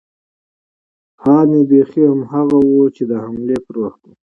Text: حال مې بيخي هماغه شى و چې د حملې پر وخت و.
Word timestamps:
حال 1.21 1.45
مې 1.53 1.61
بيخي 1.69 2.01
هماغه 2.09 2.57
شى 2.63 2.69
و 2.77 2.81
چې 2.95 3.03
د 3.09 3.13
حملې 3.23 3.57
پر 3.65 3.75
وخت 3.83 4.01
و. 4.05 4.11